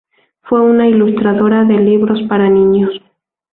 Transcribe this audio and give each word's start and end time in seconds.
Fue 0.41 0.59
una 0.59 0.87
ilustradora 0.89 1.63
de 1.63 1.75
libros 1.77 2.17
para 2.27 2.49
niños. 2.49 2.89